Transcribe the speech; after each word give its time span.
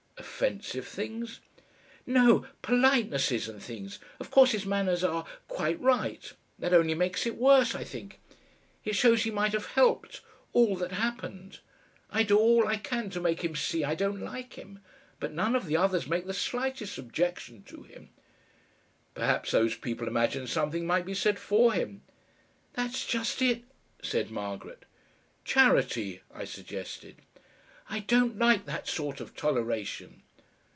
"Offensive 0.17 0.87
things?" 0.87 1.39
"No, 2.07 2.47
politenesses 2.63 3.47
and 3.47 3.61
things. 3.61 3.99
Of 4.19 4.31
course 4.31 4.51
his 4.53 4.65
manners 4.65 5.03
are 5.03 5.25
quite 5.47 5.79
right. 5.79 6.33
That 6.57 6.73
only 6.73 6.95
makes 6.95 7.27
it 7.27 7.37
worse, 7.37 7.75
I 7.75 7.83
think. 7.83 8.19
It 8.83 8.95
shows 8.95 9.21
he 9.21 9.29
might 9.29 9.53
have 9.53 9.67
helped 9.67 10.21
all 10.51 10.75
that 10.77 10.93
happened. 10.93 11.59
I 12.09 12.23
do 12.23 12.37
all 12.39 12.67
I 12.67 12.77
can 12.77 13.11
to 13.11 13.21
make 13.21 13.43
him 13.43 13.55
see 13.55 13.83
I 13.83 13.93
don't 13.93 14.19
like 14.19 14.53
him. 14.53 14.79
But 15.19 15.31
none 15.33 15.55
of 15.55 15.67
the 15.67 15.77
others 15.77 16.07
make 16.07 16.25
the 16.25 16.33
slightest 16.33 16.97
objection 16.97 17.61
to 17.63 17.83
him." 17.83 18.09
"Perhaps 19.13 19.51
these 19.51 19.75
people 19.75 20.07
imagine 20.07 20.47
something 20.47 20.87
might 20.87 21.05
be 21.05 21.13
said 21.15 21.37
for 21.37 21.73
him." 21.73 22.01
"That's 22.73 23.05
just 23.05 23.43
it," 23.43 23.63
said 24.01 24.31
Margaret. 24.31 24.85
"Charity," 25.45 26.21
I 26.33 26.45
suggested. 26.45 27.17
"I 27.89 27.99
don't 27.99 28.39
like 28.39 28.65
that 28.67 28.87
sort 28.87 29.19
of 29.19 29.35
toleration." 29.35 30.21